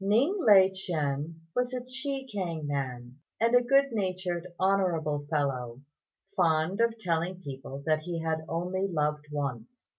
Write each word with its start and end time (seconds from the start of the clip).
Ning 0.00 0.38
Lai 0.40 0.70
ch'ên 0.70 1.36
was 1.54 1.72
a 1.72 1.80
Chekiang 1.80 2.66
man, 2.66 3.20
and 3.38 3.54
a 3.54 3.62
good 3.62 3.92
natured, 3.92 4.44
honourable 4.58 5.24
fellow, 5.30 5.82
fond 6.36 6.80
of 6.80 6.98
telling 6.98 7.40
people 7.40 7.80
that 7.86 8.00
he 8.00 8.20
had 8.20 8.44
only 8.48 8.88
loved 8.88 9.26
once. 9.30 9.90